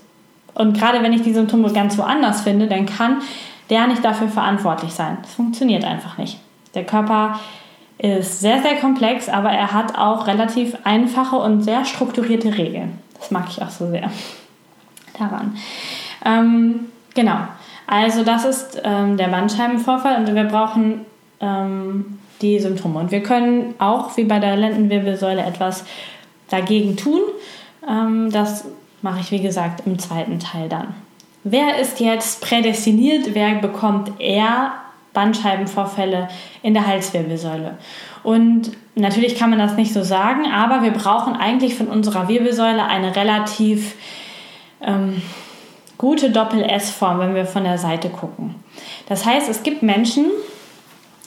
[0.54, 3.22] Und gerade wenn ich die Symptome ganz woanders finde, dann kann
[3.70, 5.18] der nicht dafür verantwortlich sein.
[5.22, 6.38] Das funktioniert einfach nicht.
[6.76, 7.40] Der Körper
[7.98, 13.00] ist sehr, sehr komplex, aber er hat auch relativ einfache und sehr strukturierte Regeln.
[13.18, 14.12] Das mag ich auch so sehr
[15.18, 15.56] daran.
[16.26, 17.38] Ähm, genau.
[17.88, 21.06] Also das ist ähm, der Bandscheibenvorfall und wir brauchen
[21.40, 23.00] ähm, die Symptome.
[23.00, 25.86] Und wir können auch, wie bei der Lendenwirbelsäule, etwas
[26.52, 27.22] dagegen tun.
[27.88, 28.66] Ähm, das
[29.02, 30.94] mache ich, wie gesagt, im zweiten Teil dann.
[31.44, 33.34] Wer ist jetzt prädestiniert?
[33.34, 34.74] Wer bekommt eher
[35.14, 36.30] Bandscheibenvorfälle
[36.62, 37.78] in der Halswirbelsäule?
[38.24, 42.86] Und natürlich kann man das nicht so sagen, aber wir brauchen eigentlich von unserer Wirbelsäule
[42.86, 43.96] eine relativ
[44.82, 45.22] ähm,
[45.98, 48.56] gute Doppel-S-Form, wenn wir von der Seite gucken.
[49.08, 50.28] Das heißt, es gibt Menschen,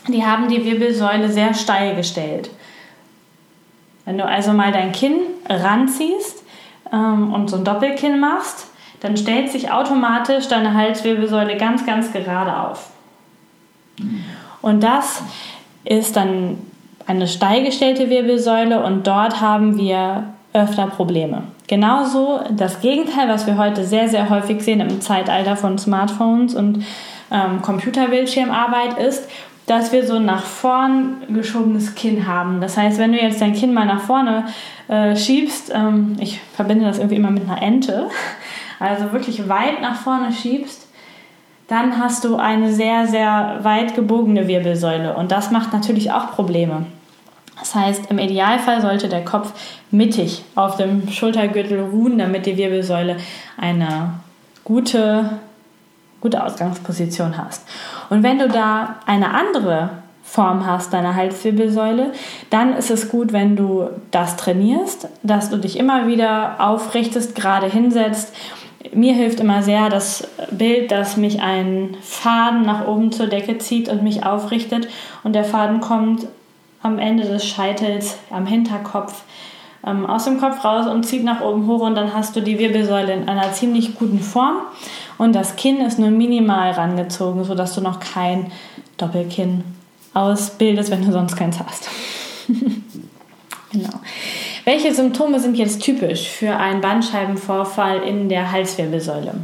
[0.08, 2.50] die haben die Wirbelsäule sehr steil gestellt.
[4.04, 6.42] Wenn du also mal dein Kinn ranziehst
[6.92, 8.68] ähm, und so ein Doppelkinn machst,
[9.00, 12.90] dann stellt sich automatisch deine Halswirbelsäule ganz, ganz gerade auf.
[14.62, 15.22] Und das
[15.84, 16.58] ist dann
[17.06, 21.42] eine steilgestellte Wirbelsäule und dort haben wir öfter Probleme.
[21.66, 26.84] Genauso das Gegenteil, was wir heute sehr, sehr häufig sehen im Zeitalter von Smartphones und
[27.30, 29.28] ähm, Computerbildschirmarbeit ist,
[29.66, 32.60] dass wir so nach vorn geschobenes Kinn haben.
[32.60, 34.44] Das heißt, wenn du jetzt dein Kinn mal nach vorne
[34.88, 38.08] äh, schiebst, ähm, ich verbinde das irgendwie immer mit einer Ente,
[38.78, 40.86] also wirklich weit nach vorne schiebst,
[41.68, 46.84] dann hast du eine sehr, sehr weit gebogene Wirbelsäule und das macht natürlich auch Probleme.
[47.58, 49.52] Das heißt, im Idealfall sollte der Kopf
[49.90, 53.16] mittig auf dem Schultergürtel ruhen, damit die Wirbelsäule
[53.56, 54.14] eine
[54.64, 55.38] gute
[56.24, 57.62] gute Ausgangsposition hast.
[58.08, 59.90] Und wenn du da eine andere
[60.22, 62.12] Form hast, deiner Halswirbelsäule,
[62.48, 67.66] dann ist es gut, wenn du das trainierst, dass du dich immer wieder aufrichtest, gerade
[67.66, 68.34] hinsetzt.
[68.94, 73.90] Mir hilft immer sehr das Bild, dass mich ein Faden nach oben zur Decke zieht
[73.90, 74.88] und mich aufrichtet
[75.24, 76.26] und der Faden kommt
[76.82, 79.24] am Ende des Scheitels, am Hinterkopf,
[79.86, 82.58] ähm, aus dem Kopf raus und zieht nach oben hoch und dann hast du die
[82.58, 84.56] Wirbelsäule in einer ziemlich guten Form
[85.18, 88.52] und das Kinn ist nur minimal rangezogen, sodass du noch kein
[88.96, 89.64] Doppelkinn
[90.12, 91.88] ausbildest, wenn du sonst keins hast.
[93.72, 94.00] genau.
[94.64, 99.34] Welche Symptome sind jetzt typisch für einen Bandscheibenvorfall in der Halswirbelsäule?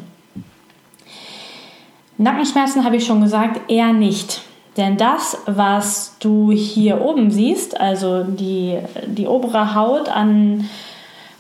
[2.17, 4.43] Nackenschmerzen habe ich schon gesagt, eher nicht.
[4.77, 10.69] Denn das, was du hier oben siehst, also die, die obere Haut an,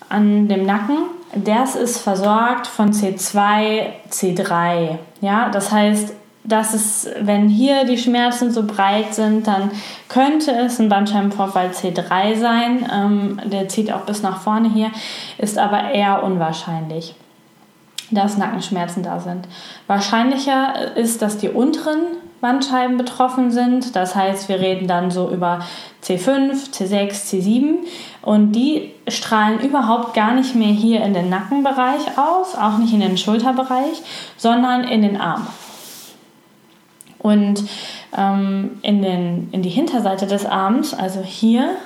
[0.08, 0.98] an dem Nacken,
[1.34, 4.98] das ist versorgt von C2, C3.
[5.20, 9.70] Ja, das heißt, dass es, wenn hier die Schmerzen so breit sind, dann
[10.08, 12.90] könnte es ein Bandscheibenvorfall C3 sein.
[12.92, 14.90] Ähm, der zieht auch bis nach vorne hier,
[15.38, 17.14] ist aber eher unwahrscheinlich,
[18.10, 19.46] dass Nackenschmerzen da sind.
[19.86, 23.94] Wahrscheinlicher ist, dass die unteren Bandscheiben betroffen sind.
[23.96, 25.60] Das heißt, wir reden dann so über
[26.02, 27.74] C5, C6, C7
[28.22, 33.00] und die strahlen überhaupt gar nicht mehr hier in den Nackenbereich aus, auch nicht in
[33.00, 34.02] den Schulterbereich,
[34.36, 35.46] sondern in den Arm.
[37.18, 37.64] Und
[38.16, 41.76] ähm, in, den, in die Hinterseite des Arms, also hier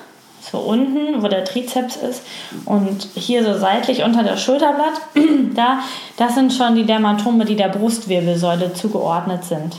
[0.41, 2.23] so unten, wo der Trizeps ist
[2.67, 5.01] und hier so seitlich unter der Schulterblatt,
[5.55, 5.81] da,
[6.17, 9.75] das sind schon die Dermatome, die der Brustwirbelsäule zugeordnet sind.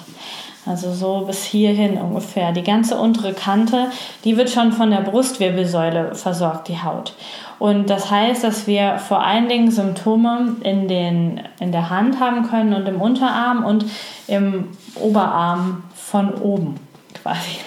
[0.65, 2.51] Also so bis hierhin ungefähr.
[2.51, 3.91] Die ganze untere Kante,
[4.23, 7.13] die wird schon von der Brustwirbelsäule versorgt, die Haut.
[7.59, 12.47] Und das heißt, dass wir vor allen Dingen Symptome in, den, in der Hand haben
[12.47, 13.85] können und im Unterarm und
[14.27, 16.75] im Oberarm von oben
[17.13, 17.59] quasi.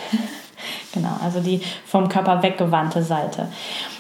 [0.93, 3.49] Genau, also die vom Körper weggewandte Seite.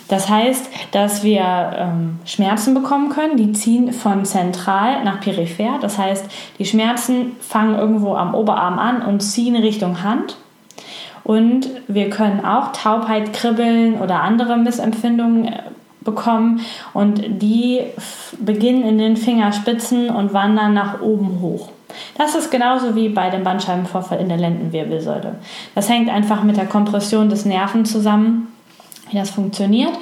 [0.09, 1.42] Das heißt, dass wir
[1.77, 5.79] ähm, Schmerzen bekommen können, die ziehen von zentral nach peripher.
[5.81, 6.24] Das heißt,
[6.59, 10.38] die Schmerzen fangen irgendwo am Oberarm an und ziehen Richtung Hand.
[11.24, 15.62] Und wir können auch Taubheit, Kribbeln oder andere Missempfindungen äh,
[16.01, 16.61] bekommen
[16.94, 17.83] und die
[18.38, 21.70] beginnen in den Fingerspitzen und wandern nach oben hoch.
[22.16, 25.37] Das ist genauso wie bei dem Bandscheibenvorfall in der Lendenwirbelsäule.
[25.74, 28.48] Das hängt einfach mit der Kompression des Nerven zusammen
[29.11, 29.92] wie das funktioniert.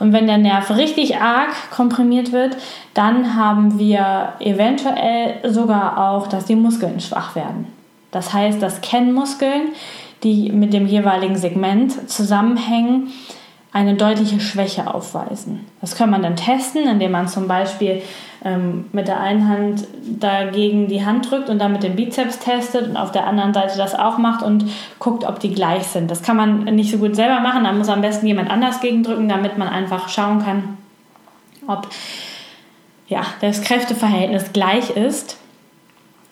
[0.00, 2.56] Und wenn der Nerv richtig arg komprimiert wird,
[2.94, 7.66] dann haben wir eventuell sogar auch, dass die Muskeln schwach werden.
[8.10, 9.72] Das heißt, dass Kennmuskeln,
[10.22, 13.12] die mit dem jeweiligen Segment zusammenhängen,
[13.74, 15.66] eine deutliche Schwäche aufweisen.
[15.80, 18.02] Das kann man dann testen, indem man zum Beispiel
[18.44, 19.88] ähm, mit der einen Hand
[20.20, 23.76] dagegen die Hand drückt und dann mit dem Bizeps testet und auf der anderen Seite
[23.76, 24.64] das auch macht und
[25.00, 26.08] guckt, ob die gleich sind.
[26.08, 29.28] Das kann man nicht so gut selber machen, da muss am besten jemand anders gegendrücken,
[29.28, 30.78] damit man einfach schauen kann,
[31.66, 31.88] ob
[33.08, 35.36] ja, das Kräfteverhältnis gleich ist.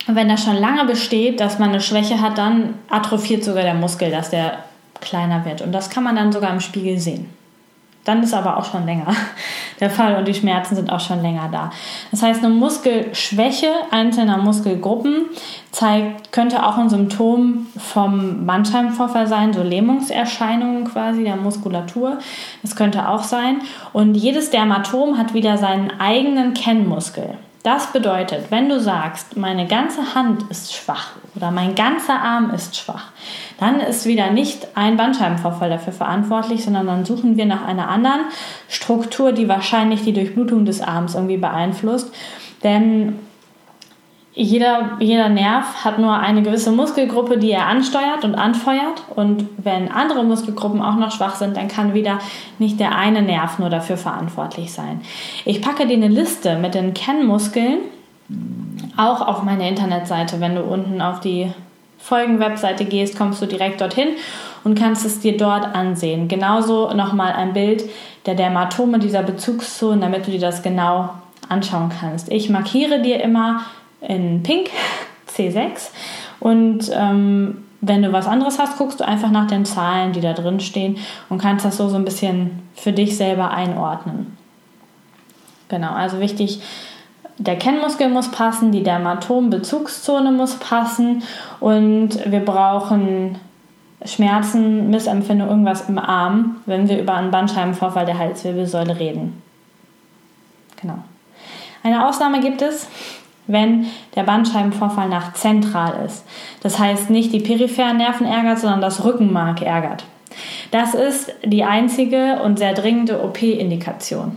[0.07, 3.75] Und wenn das schon lange besteht, dass man eine Schwäche hat, dann atrophiert sogar der
[3.75, 4.59] Muskel, dass der
[5.03, 5.61] kleiner wird.
[5.61, 7.29] Und das kann man dann sogar im Spiegel sehen.
[8.05, 9.15] Dann ist aber auch schon länger
[9.81, 11.71] der Fall und die Schmerzen sind auch schon länger da.
[12.11, 15.27] Das heißt, eine Muskelschwäche einzelner Muskelgruppen
[15.71, 22.19] zeigt, könnte auch ein Symptom vom Bandscheibenvorfall sein, so Lähmungserscheinungen quasi der Muskulatur.
[22.63, 23.61] Das könnte auch sein.
[23.93, 27.35] Und jedes Dermatom hat wieder seinen eigenen Kennmuskel.
[27.63, 32.77] Das bedeutet, wenn du sagst, meine ganze Hand ist schwach oder mein ganzer Arm ist
[32.77, 33.11] schwach,
[33.59, 38.21] dann ist wieder nicht ein Bandscheibenvorfall dafür verantwortlich, sondern dann suchen wir nach einer anderen
[38.69, 42.13] Struktur, die wahrscheinlich die Durchblutung des Arms irgendwie beeinflusst.
[42.63, 43.19] Denn
[44.35, 49.03] jeder, jeder Nerv hat nur eine gewisse Muskelgruppe, die er ansteuert und anfeuert.
[49.15, 52.19] Und wenn andere Muskelgruppen auch noch schwach sind, dann kann wieder
[52.59, 55.03] nicht der eine Nerv nur dafür verantwortlich sein.
[55.45, 57.79] Ich packe dir eine Liste mit den Kennmuskeln
[58.97, 60.41] auch auf meine Internetseite.
[60.41, 61.53] Wenn du unten auf die
[61.99, 64.09] Folgen-Webseite gehst, kommst du direkt dorthin
[64.65, 66.29] und kannst es dir dort ansehen.
[66.29, 67.85] Genauso nochmal ein Bild
[68.27, 71.11] der Dermatome dieser Bezugszonen, damit du dir das genau
[71.49, 72.31] anschauen kannst.
[72.31, 73.63] Ich markiere dir immer
[74.01, 74.71] in Pink,
[75.29, 75.91] C6.
[76.41, 80.33] Und ähm, wenn du was anderes hast, guckst du einfach nach den Zahlen, die da
[80.33, 84.37] drin stehen und kannst das so, so ein bisschen für dich selber einordnen.
[85.69, 86.61] Genau, also wichtig,
[87.39, 91.23] der Kennmuskel muss passen, die Dermatom-Bezugszone muss passen
[91.61, 93.39] und wir brauchen
[94.05, 99.43] Schmerzen, Missempfindung, irgendwas im Arm, wenn wir über einen Bandscheibenvorfall der Halswirbelsäule reden.
[100.81, 100.99] Genau.
[101.85, 102.89] Eine Ausnahme gibt es,
[103.47, 106.25] wenn der Bandscheibenvorfall nach zentral ist.
[106.63, 110.05] Das heißt nicht die peripheren Nerven ärgert, sondern das Rückenmark ärgert.
[110.71, 114.37] Das ist die einzige und sehr dringende OP-Indikation.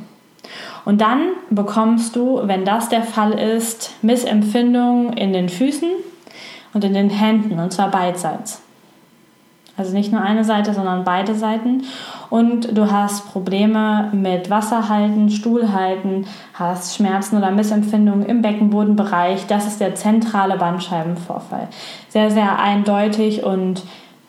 [0.86, 5.90] Und dann bekommst du, wenn das der Fall ist, Missempfindungen in den Füßen
[6.74, 8.62] und in den Händen, und zwar beidseits.
[9.78, 11.84] Also nicht nur eine Seite, sondern beide Seiten.
[12.30, 19.48] Und du hast Probleme mit Wasserhalten, Stuhlhalten, hast Schmerzen oder Missempfindungen im Beckenbodenbereich.
[19.48, 21.68] Das ist der zentrale Bandscheibenvorfall.
[22.08, 23.84] Sehr, sehr eindeutig und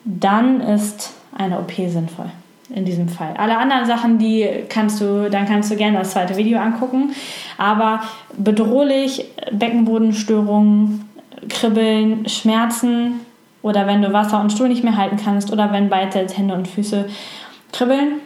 [0.04, 2.30] dann ist eine OP sinnvoll.
[2.70, 3.34] In diesem Fall.
[3.36, 7.12] Alle anderen Sachen, die kannst du, dann kannst du gerne das zweite Video angucken.
[7.58, 8.02] Aber
[8.36, 11.08] bedrohlich, Beckenbodenstörungen,
[11.48, 13.20] Kribbeln, Schmerzen
[13.62, 16.68] oder wenn du Wasser und Stuhl nicht mehr halten kannst oder wenn beidseits Hände und
[16.68, 17.06] Füße
[17.72, 18.20] kribbeln.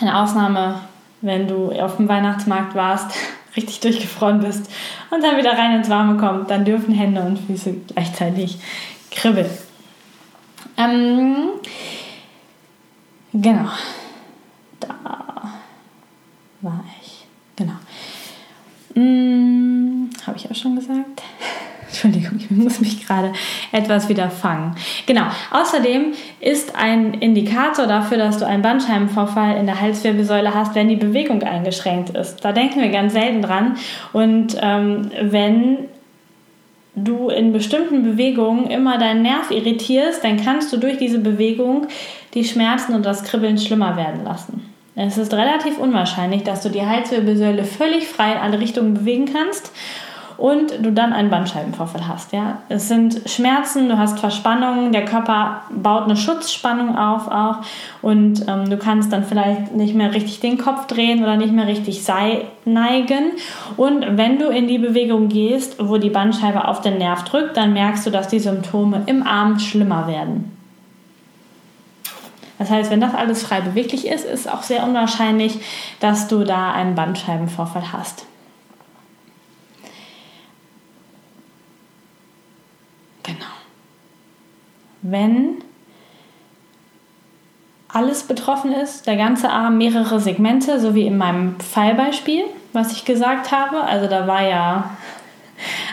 [0.00, 0.80] Eine Ausnahme,
[1.20, 3.14] wenn du auf dem Weihnachtsmarkt warst,
[3.56, 4.70] richtig durchgefroren bist
[5.10, 8.58] und dann wieder rein ins Warme kommt, dann dürfen Hände und Füße gleichzeitig
[9.10, 9.50] kribbeln.
[10.76, 11.50] Ähm,
[13.34, 13.68] genau.
[14.80, 15.52] Da
[16.60, 17.26] war ich.
[17.56, 17.74] Genau.
[18.94, 21.22] Hm, Habe ich auch schon gesagt.
[21.86, 23.32] Entschuldigung, ich muss mich gerade
[23.70, 24.74] etwas wieder fangen.
[25.06, 25.26] Genau.
[25.52, 30.96] Außerdem ist ein Indikator dafür, dass du einen Bandscheibenvorfall in der Halswirbelsäule hast, wenn die
[30.96, 32.44] Bewegung eingeschränkt ist.
[32.44, 33.76] Da denken wir ganz selten dran.
[34.12, 35.88] Und ähm, wenn
[36.96, 41.88] du in bestimmten Bewegungen immer deinen Nerv irritierst, dann kannst du durch diese Bewegung
[42.34, 44.70] die Schmerzen und das Kribbeln schlimmer werden lassen.
[44.96, 49.72] Es ist relativ unwahrscheinlich, dass du die Halswirbelsäule völlig frei in alle Richtungen bewegen kannst
[50.36, 52.32] und du dann einen Bandscheibenvorfall hast.
[52.32, 52.58] Ja?
[52.68, 57.58] Es sind Schmerzen, du hast Verspannungen, der Körper baut eine Schutzspannung auf auch
[58.02, 61.66] und ähm, du kannst dann vielleicht nicht mehr richtig den Kopf drehen oder nicht mehr
[61.66, 62.02] richtig
[62.64, 63.32] neigen.
[63.76, 67.72] Und wenn du in die Bewegung gehst, wo die Bandscheibe auf den Nerv drückt, dann
[67.72, 70.50] merkst du, dass die Symptome im Arm schlimmer werden.
[72.58, 75.58] Das heißt, wenn das alles frei beweglich ist, ist auch sehr unwahrscheinlich,
[76.00, 78.26] dass du da einen Bandscheibenvorfall hast.
[85.04, 85.58] Wenn
[87.88, 93.04] alles betroffen ist, der ganze Arm, mehrere Segmente, so wie in meinem Fallbeispiel, was ich
[93.04, 93.82] gesagt habe.
[93.82, 94.90] Also da war ja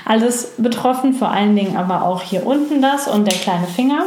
[0.06, 4.06] alles betroffen, vor allen Dingen aber auch hier unten das und der kleine Finger.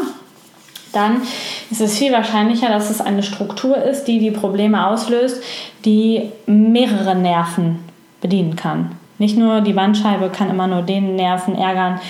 [0.92, 1.22] Dann
[1.70, 5.42] ist es viel wahrscheinlicher, dass es eine Struktur ist, die die Probleme auslöst,
[5.84, 7.78] die mehrere Nerven
[8.20, 8.92] bedienen kann.
[9.18, 12.00] Nicht nur die Bandscheibe kann immer nur den Nerven ärgern,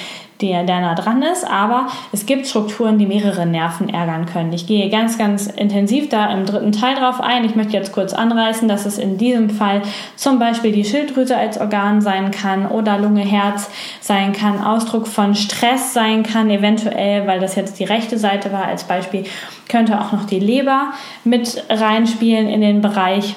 [0.44, 4.52] der, der nah dran ist, aber es gibt Strukturen, die mehrere Nerven ärgern können.
[4.52, 7.44] Ich gehe ganz, ganz intensiv da im dritten Teil drauf ein.
[7.44, 9.80] Ich möchte jetzt kurz anreißen, dass es in diesem Fall
[10.16, 15.34] zum Beispiel die Schilddrüse als Organ sein kann oder Lunge, Herz sein kann, Ausdruck von
[15.34, 19.24] Stress sein kann, eventuell, weil das jetzt die rechte Seite war als Beispiel,
[19.68, 20.92] könnte auch noch die Leber
[21.24, 23.34] mit reinspielen in den Bereich.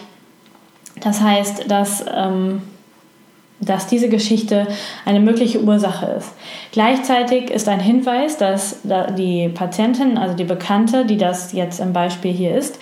[1.00, 2.62] Das heißt, dass ähm,
[3.60, 4.68] dass diese Geschichte
[5.06, 6.34] eine mögliche Ursache ist.
[6.72, 8.82] Gleichzeitig ist ein Hinweis, dass
[9.18, 12.80] die Patientin, also die Bekannte, die das jetzt im Beispiel hier ist,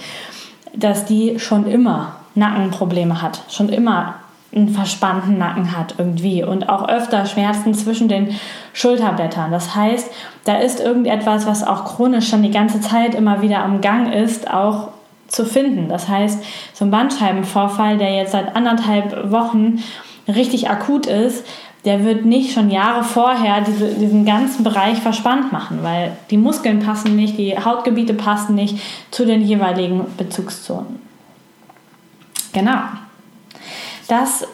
[0.74, 4.16] dass die schon immer Nackenprobleme hat, schon immer
[4.54, 8.36] einen verspannten Nacken hat irgendwie und auch öfter Schmerzen zwischen den
[8.74, 9.52] Schulterblättern.
[9.52, 10.10] Das heißt,
[10.46, 14.54] da ist irgendetwas, was auch chronisch schon die ganze Zeit immer wieder am Gang ist,
[14.54, 14.90] auch
[15.28, 15.90] zu finden.
[15.90, 19.84] Das heißt, so ein Bandscheibenvorfall, der jetzt seit anderthalb Wochen
[20.28, 21.46] richtig akut ist,
[21.86, 26.80] der wird nicht schon Jahre vorher diese, diesen ganzen Bereich verspannt machen, weil die Muskeln
[26.80, 28.80] passen nicht, die Hautgebiete passen nicht
[29.12, 31.00] zu den jeweiligen Bezugszonen.
[32.54, 32.82] Genau.
[34.08, 34.48] Das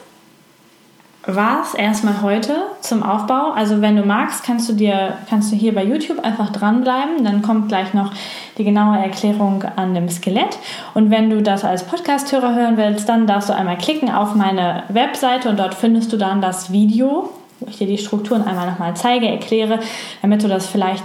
[1.26, 3.52] war es erstmal heute zum Aufbau.
[3.52, 7.24] Also wenn du magst, kannst du dir kannst du hier bei YouTube einfach dranbleiben.
[7.24, 8.12] Dann kommt gleich noch
[8.58, 10.58] die genaue Erklärung an dem Skelett.
[10.94, 14.84] Und wenn du das als Podcast-Hörer hören willst, dann darfst du einmal klicken auf meine
[14.90, 17.30] Webseite und dort findest du dann das Video,
[17.60, 19.80] wo ich dir die Strukturen einmal nochmal zeige, erkläre,
[20.24, 21.04] damit du das vielleicht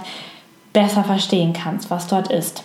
[0.73, 2.65] besser verstehen kannst, was dort ist.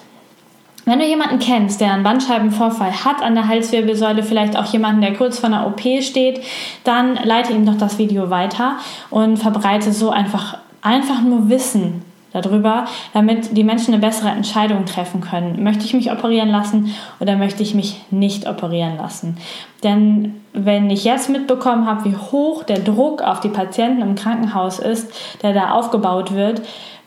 [0.86, 5.14] Wenn du jemanden kennst, der einen Bandscheibenvorfall hat an der Halswirbelsäule, vielleicht auch jemanden, der
[5.14, 6.42] kurz vor einer OP steht,
[6.84, 8.78] dann leite ihm doch das Video weiter
[9.10, 12.02] und verbreite so einfach, einfach nur Wissen
[12.34, 15.64] darüber, damit die Menschen eine bessere Entscheidung treffen können.
[15.64, 19.38] Möchte ich mich operieren lassen oder möchte ich mich nicht operieren lassen?
[19.84, 24.80] Denn wenn ich jetzt mitbekommen habe, wie hoch der Druck auf die Patienten im Krankenhaus
[24.80, 25.14] ist,
[25.44, 26.62] der da aufgebaut wird,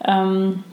[0.05, 0.63] ähm,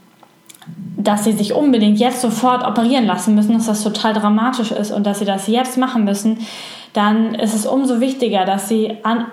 [0.97, 5.05] dass sie sich unbedingt jetzt sofort operieren lassen müssen, dass das total dramatisch ist und
[5.05, 6.39] dass sie das jetzt machen müssen,
[6.93, 9.25] dann ist es umso wichtiger, dass sie an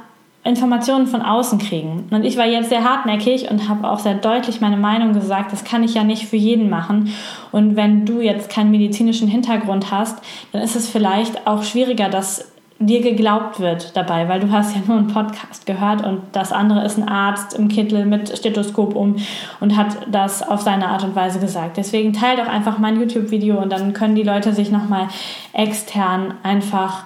[0.43, 2.09] Informationen von außen kriegen.
[2.11, 5.65] Und ich war jetzt sehr hartnäckig und habe auch sehr deutlich meine Meinung gesagt, das
[5.65, 7.13] kann ich ja nicht für jeden machen.
[7.53, 10.19] Und wenn du jetzt keinen medizinischen Hintergrund hast,
[10.53, 12.51] dann ist es vielleicht auch schwieriger, das
[12.81, 16.83] dir geglaubt wird dabei, weil du hast ja nur einen Podcast gehört und das andere
[16.83, 19.17] ist ein Arzt im Kittel mit Stethoskop um
[19.61, 21.77] und hat das auf seine Art und Weise gesagt.
[21.77, 25.09] Deswegen teile doch einfach mein YouTube-Video und dann können die Leute sich nochmal
[25.53, 27.05] extern einfach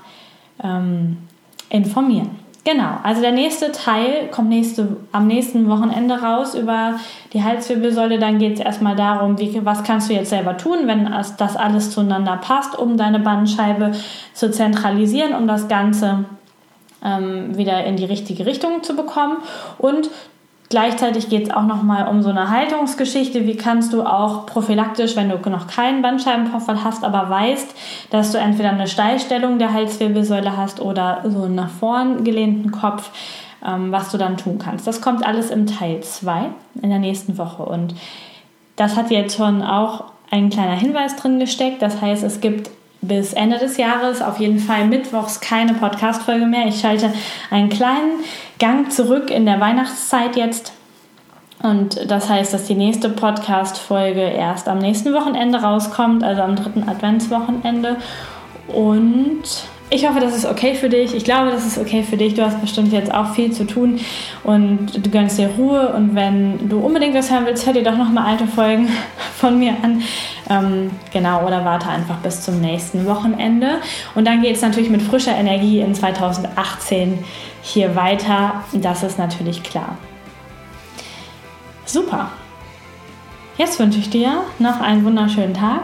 [0.62, 1.16] ähm,
[1.70, 2.43] informieren.
[2.64, 6.98] Genau, also der nächste Teil kommt nächste, am nächsten Wochenende raus über
[7.34, 8.18] die Halswirbelsäule.
[8.18, 11.04] Dann geht es erstmal darum, wie, was kannst du jetzt selber tun, wenn
[11.36, 13.92] das alles zueinander passt, um deine Bandscheibe
[14.32, 16.24] zu zentralisieren, um das Ganze
[17.04, 19.36] ähm, wieder in die richtige Richtung zu bekommen.
[19.76, 20.08] Und
[20.70, 23.46] Gleichzeitig geht es auch nochmal um so eine Haltungsgeschichte.
[23.46, 27.74] Wie kannst du auch prophylaktisch, wenn du noch keinen Bandscheibenvorfall hast, aber weißt,
[28.10, 33.10] dass du entweder eine Steilstellung der Halswirbelsäule hast oder so einen nach vorn gelehnten Kopf,
[33.64, 34.86] ähm, was du dann tun kannst.
[34.86, 36.50] Das kommt alles im Teil 2
[36.82, 37.64] in der nächsten Woche.
[37.64, 37.94] Und
[38.76, 41.82] das hat jetzt schon auch ein kleiner Hinweis drin gesteckt.
[41.82, 42.70] Das heißt, es gibt
[43.06, 46.66] bis Ende des Jahres auf jeden Fall mittwochs keine Podcast-Folge mehr.
[46.66, 47.12] Ich schalte
[47.50, 48.20] einen kleinen
[48.58, 50.72] Gang zurück in der Weihnachtszeit jetzt.
[51.62, 56.88] Und das heißt, dass die nächste Podcast-Folge erst am nächsten Wochenende rauskommt, also am dritten
[56.88, 57.96] Adventswochenende.
[58.68, 59.42] Und
[59.94, 61.14] ich hoffe, das ist okay für dich.
[61.14, 62.34] Ich glaube, das ist okay für dich.
[62.34, 64.00] Du hast bestimmt jetzt auch viel zu tun
[64.42, 65.92] und du gönnst dir Ruhe.
[65.92, 68.88] Und wenn du unbedingt was hören willst, hör dir doch nochmal alte Folgen
[69.36, 70.02] von mir an.
[70.50, 73.76] Ähm, genau, oder warte einfach bis zum nächsten Wochenende.
[74.16, 77.20] Und dann geht es natürlich mit frischer Energie in 2018
[77.62, 78.64] hier weiter.
[78.72, 79.96] Das ist natürlich klar.
[81.86, 82.30] Super.
[83.56, 85.82] Jetzt wünsche ich dir noch einen wunderschönen Tag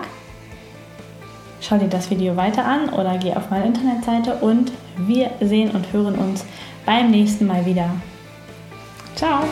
[1.61, 5.93] schau dir das Video weiter an oder geh auf meine Internetseite und wir sehen und
[5.93, 6.45] hören uns
[6.85, 7.91] beim nächsten Mal wieder.
[9.15, 9.45] Ciao!